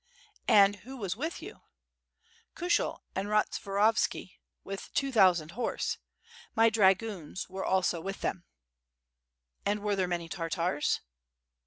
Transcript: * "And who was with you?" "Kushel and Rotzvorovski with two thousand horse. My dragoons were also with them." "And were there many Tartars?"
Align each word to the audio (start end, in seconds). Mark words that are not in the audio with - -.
* 0.31 0.47
"And 0.65 0.77
who 0.77 0.97
was 0.97 1.15
with 1.15 1.43
you?" 1.43 1.61
"Kushel 2.55 3.03
and 3.13 3.27
Rotzvorovski 3.29 4.39
with 4.63 4.91
two 4.95 5.11
thousand 5.11 5.51
horse. 5.51 5.99
My 6.55 6.71
dragoons 6.71 7.47
were 7.47 7.63
also 7.63 8.01
with 8.01 8.21
them." 8.21 8.43
"And 9.63 9.81
were 9.83 9.95
there 9.95 10.07
many 10.07 10.27
Tartars?" 10.27 11.01